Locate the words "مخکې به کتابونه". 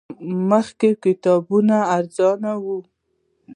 0.49-1.77